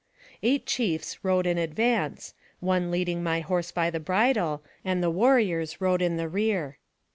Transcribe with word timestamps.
Eight 0.41 0.65
chiefs 0.65 1.23
rode 1.23 1.45
in 1.45 1.59
advance, 1.59 2.33
one 2.59 2.89
leading 2.89 3.21
my 3.21 3.41
horse 3.41 3.71
by 3.71 3.91
the 3.91 3.99
bridle, 3.99 4.63
and 4.83 5.03
the 5.03 5.11
warriors 5.11 5.79
rode 5.79 6.01
in 6.01 6.17
the 6.17 6.27
rear. 6.27 6.79